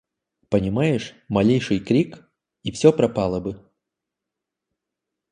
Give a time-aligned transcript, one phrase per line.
[0.49, 2.27] Понимаешь: малейший крик—
[2.63, 3.63] и все пропало бы.